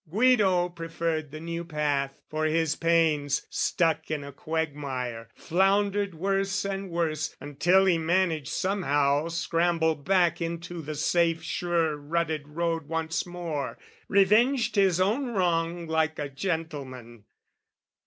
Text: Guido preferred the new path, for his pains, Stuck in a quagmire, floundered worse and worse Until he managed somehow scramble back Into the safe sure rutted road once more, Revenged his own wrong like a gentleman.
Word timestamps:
Guido 0.09 0.67
preferred 0.67 1.29
the 1.29 1.39
new 1.39 1.63
path, 1.63 2.15
for 2.27 2.45
his 2.45 2.75
pains, 2.75 3.45
Stuck 3.51 4.09
in 4.09 4.23
a 4.23 4.31
quagmire, 4.31 5.29
floundered 5.35 6.15
worse 6.15 6.65
and 6.65 6.89
worse 6.89 7.35
Until 7.39 7.85
he 7.85 7.99
managed 7.99 8.47
somehow 8.47 9.27
scramble 9.27 9.93
back 9.93 10.41
Into 10.41 10.81
the 10.81 10.95
safe 10.95 11.43
sure 11.43 11.95
rutted 11.97 12.47
road 12.47 12.87
once 12.89 13.27
more, 13.27 13.77
Revenged 14.07 14.75
his 14.75 14.99
own 14.99 15.27
wrong 15.35 15.85
like 15.85 16.17
a 16.17 16.29
gentleman. 16.29 17.25